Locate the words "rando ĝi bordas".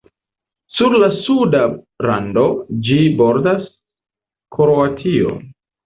2.07-3.71